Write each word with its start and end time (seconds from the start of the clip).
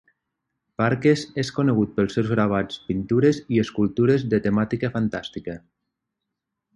Parkes 0.81 1.25
és 1.41 1.51
conegut 1.57 1.91
pels 1.99 2.17
seus 2.19 2.31
gravats, 2.33 2.79
pintures 2.87 3.41
i 3.57 3.61
escultures 3.67 4.25
de 4.35 4.41
temàtica 4.47 4.91
fantàstica. 4.97 5.55